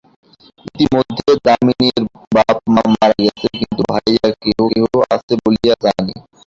ইতিমধ্যে 0.67 1.31
দামিনীর 1.45 2.01
বাপ 2.33 2.57
মা 2.73 2.83
মারা 2.91 3.15
গেছে, 3.19 3.47
কিন্তু 3.57 3.81
ভাইরা 3.91 4.29
কেহ-কেহ 4.41 4.85
আছে 5.13 5.33
বলিয়াই 5.43 5.79
জানি। 5.83 6.13